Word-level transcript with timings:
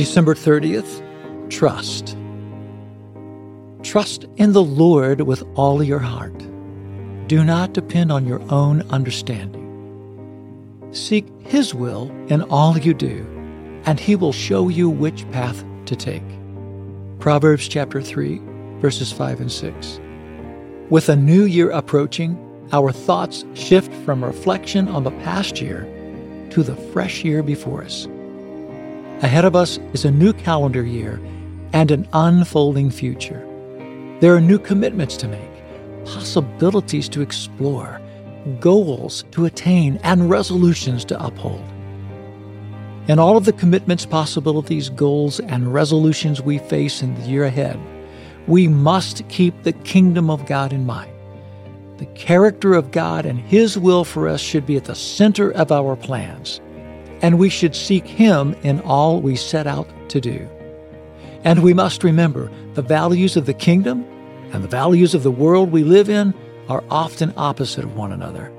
December 0.00 0.34
30th, 0.34 1.02
trust. 1.50 2.16
Trust 3.82 4.24
in 4.36 4.54
the 4.54 4.62
Lord 4.62 5.20
with 5.20 5.42
all 5.56 5.82
your 5.82 5.98
heart. 5.98 6.38
Do 7.26 7.44
not 7.44 7.74
depend 7.74 8.10
on 8.10 8.26
your 8.26 8.40
own 8.50 8.80
understanding. 8.88 10.88
Seek 10.92 11.26
His 11.42 11.74
will 11.74 12.10
in 12.28 12.40
all 12.44 12.78
you 12.78 12.94
do, 12.94 13.26
and 13.84 14.00
He 14.00 14.16
will 14.16 14.32
show 14.32 14.70
you 14.70 14.88
which 14.88 15.30
path 15.32 15.62
to 15.84 15.94
take. 15.94 16.24
Proverbs 17.18 17.68
chapter 17.68 18.00
3, 18.00 18.40
verses 18.80 19.12
5 19.12 19.42
and 19.42 19.52
6. 19.52 20.00
With 20.88 21.10
a 21.10 21.16
new 21.16 21.44
year 21.44 21.68
approaching, 21.72 22.38
our 22.72 22.90
thoughts 22.90 23.44
shift 23.52 23.92
from 24.06 24.24
reflection 24.24 24.88
on 24.88 25.04
the 25.04 25.10
past 25.10 25.60
year 25.60 25.82
to 26.52 26.62
the 26.62 26.74
fresh 26.74 27.22
year 27.22 27.42
before 27.42 27.84
us. 27.84 28.08
Ahead 29.22 29.44
of 29.44 29.54
us 29.54 29.78
is 29.92 30.06
a 30.06 30.10
new 30.10 30.32
calendar 30.32 30.82
year 30.82 31.20
and 31.74 31.90
an 31.90 32.08
unfolding 32.14 32.90
future. 32.90 33.46
There 34.20 34.34
are 34.34 34.40
new 34.40 34.58
commitments 34.58 35.18
to 35.18 35.28
make, 35.28 36.06
possibilities 36.06 37.06
to 37.10 37.20
explore, 37.20 38.00
goals 38.60 39.24
to 39.32 39.44
attain, 39.44 39.98
and 40.04 40.30
resolutions 40.30 41.04
to 41.04 41.22
uphold. 41.22 41.62
In 43.08 43.18
all 43.18 43.36
of 43.36 43.44
the 43.44 43.52
commitments, 43.52 44.06
possibilities, 44.06 44.88
goals, 44.88 45.38
and 45.38 45.74
resolutions 45.74 46.40
we 46.40 46.56
face 46.56 47.02
in 47.02 47.14
the 47.14 47.28
year 47.28 47.44
ahead, 47.44 47.78
we 48.46 48.68
must 48.68 49.28
keep 49.28 49.64
the 49.64 49.74
kingdom 49.74 50.30
of 50.30 50.46
God 50.46 50.72
in 50.72 50.86
mind. 50.86 51.12
The 51.98 52.06
character 52.06 52.72
of 52.72 52.90
God 52.90 53.26
and 53.26 53.38
His 53.38 53.76
will 53.76 54.04
for 54.04 54.28
us 54.28 54.40
should 54.40 54.64
be 54.64 54.78
at 54.78 54.86
the 54.86 54.94
center 54.94 55.50
of 55.50 55.70
our 55.70 55.94
plans 55.94 56.62
and 57.22 57.38
we 57.38 57.48
should 57.48 57.74
seek 57.74 58.06
Him 58.06 58.54
in 58.62 58.80
all 58.80 59.20
we 59.20 59.36
set 59.36 59.66
out 59.66 59.88
to 60.10 60.20
do. 60.20 60.48
And 61.44 61.62
we 61.62 61.74
must 61.74 62.04
remember 62.04 62.50
the 62.74 62.82
values 62.82 63.36
of 63.36 63.46
the 63.46 63.54
kingdom 63.54 64.04
and 64.52 64.62
the 64.64 64.68
values 64.68 65.14
of 65.14 65.22
the 65.22 65.30
world 65.30 65.70
we 65.70 65.84
live 65.84 66.10
in 66.10 66.34
are 66.68 66.84
often 66.90 67.32
opposite 67.36 67.84
of 67.84 67.96
one 67.96 68.12
another. 68.12 68.52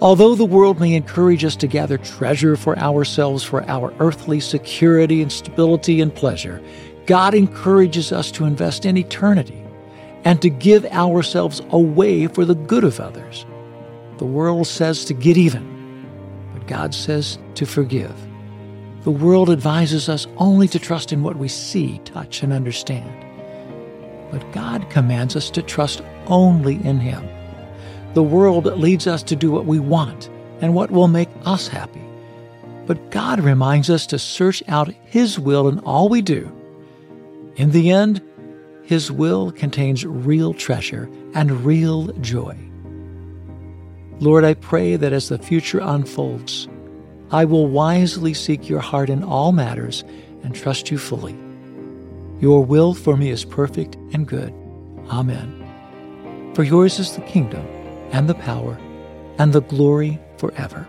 Although 0.00 0.34
the 0.34 0.44
world 0.44 0.80
may 0.80 0.94
encourage 0.94 1.44
us 1.44 1.56
to 1.56 1.66
gather 1.66 1.98
treasure 1.98 2.56
for 2.56 2.76
ourselves 2.78 3.44
for 3.44 3.62
our 3.68 3.94
earthly 4.00 4.40
security 4.40 5.22
and 5.22 5.30
stability 5.30 6.00
and 6.00 6.14
pleasure, 6.14 6.60
God 7.06 7.34
encourages 7.34 8.12
us 8.12 8.30
to 8.32 8.44
invest 8.44 8.84
in 8.84 8.96
eternity 8.96 9.62
and 10.24 10.40
to 10.42 10.50
give 10.50 10.84
ourselves 10.86 11.60
away 11.70 12.26
for 12.26 12.44
the 12.44 12.54
good 12.54 12.82
of 12.82 12.98
others. 12.98 13.46
The 14.18 14.24
world 14.24 14.66
says 14.66 15.04
to 15.06 15.14
get 15.14 15.36
even, 15.36 15.73
God 16.66 16.94
says 16.94 17.38
to 17.54 17.66
forgive. 17.66 18.14
The 19.02 19.10
world 19.10 19.50
advises 19.50 20.08
us 20.08 20.26
only 20.38 20.66
to 20.68 20.78
trust 20.78 21.12
in 21.12 21.22
what 21.22 21.36
we 21.36 21.48
see, 21.48 22.00
touch, 22.04 22.42
and 22.42 22.52
understand. 22.52 23.10
But 24.30 24.50
God 24.52 24.88
commands 24.88 25.36
us 25.36 25.50
to 25.50 25.62
trust 25.62 26.02
only 26.26 26.76
in 26.84 26.98
Him. 26.98 27.28
The 28.14 28.22
world 28.22 28.64
leads 28.64 29.06
us 29.06 29.22
to 29.24 29.36
do 29.36 29.50
what 29.50 29.66
we 29.66 29.78
want 29.78 30.30
and 30.60 30.74
what 30.74 30.90
will 30.90 31.08
make 31.08 31.28
us 31.44 31.68
happy. 31.68 32.00
But 32.86 33.10
God 33.10 33.40
reminds 33.40 33.90
us 33.90 34.06
to 34.08 34.18
search 34.18 34.62
out 34.68 34.94
His 35.04 35.38
will 35.38 35.68
in 35.68 35.80
all 35.80 36.08
we 36.08 36.22
do. 36.22 36.50
In 37.56 37.70
the 37.72 37.90
end, 37.90 38.22
His 38.82 39.12
will 39.12 39.52
contains 39.52 40.06
real 40.06 40.54
treasure 40.54 41.10
and 41.34 41.64
real 41.64 42.06
joy. 42.20 42.56
Lord, 44.20 44.44
I 44.44 44.54
pray 44.54 44.96
that 44.96 45.12
as 45.12 45.28
the 45.28 45.38
future 45.38 45.80
unfolds, 45.82 46.68
I 47.30 47.44
will 47.44 47.66
wisely 47.66 48.32
seek 48.32 48.68
your 48.68 48.80
heart 48.80 49.10
in 49.10 49.24
all 49.24 49.52
matters 49.52 50.04
and 50.42 50.54
trust 50.54 50.90
you 50.90 50.98
fully. 50.98 51.36
Your 52.40 52.64
will 52.64 52.94
for 52.94 53.16
me 53.16 53.30
is 53.30 53.44
perfect 53.44 53.96
and 54.12 54.26
good. 54.26 54.52
Amen. 55.10 56.52
For 56.54 56.62
yours 56.62 56.98
is 56.98 57.16
the 57.16 57.22
kingdom, 57.22 57.66
and 58.12 58.28
the 58.28 58.34
power, 58.34 58.78
and 59.38 59.52
the 59.52 59.62
glory 59.62 60.20
forever. 60.38 60.86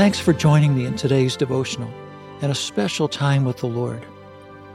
Thanks 0.00 0.18
for 0.18 0.32
joining 0.32 0.74
me 0.74 0.86
in 0.86 0.96
today's 0.96 1.36
devotional 1.36 1.92
and 2.40 2.50
a 2.50 2.54
special 2.54 3.06
time 3.06 3.44
with 3.44 3.58
the 3.58 3.66
Lord. 3.66 4.02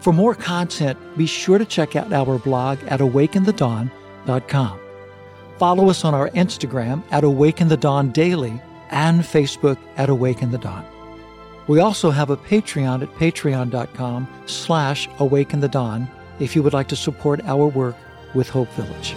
For 0.00 0.12
more 0.12 0.34
content, 0.34 0.98
be 1.16 1.24
sure 1.24 1.56
to 1.56 1.64
check 1.64 1.96
out 1.96 2.12
our 2.12 2.38
blog 2.38 2.78
at 2.88 3.00
awakeinthedawn.com. 3.00 4.80
Follow 5.56 5.88
us 5.88 6.04
on 6.04 6.14
our 6.14 6.28
Instagram 6.32 7.02
at 7.10 7.24
Awake 7.24 7.62
In 7.62 7.68
the 7.68 7.78
Dawn 7.78 8.10
Daily 8.10 8.60
and 8.90 9.22
Facebook 9.22 9.78
at 9.96 10.10
Awake 10.10 10.42
In 10.42 10.50
the 10.50 10.58
Dawn. 10.58 10.84
We 11.66 11.80
also 11.80 12.10
have 12.10 12.28
a 12.28 12.36
Patreon 12.36 13.00
at 13.00 13.14
patreon.com 13.14 14.28
slash 14.44 15.08
awake 15.18 15.54
in 15.54 15.60
the 15.60 15.68
dawn 15.68 16.10
if 16.40 16.54
you 16.54 16.62
would 16.62 16.74
like 16.74 16.88
to 16.88 16.96
support 16.96 17.42
our 17.46 17.68
work 17.68 17.96
with 18.34 18.50
Hope 18.50 18.68
Village. 18.72 19.14